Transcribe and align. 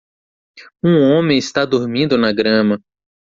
Um 0.83 0.97
homem 0.99 1.37
está 1.37 1.63
dormindo 1.63 2.17
na 2.17 2.33
grama. 2.33 2.81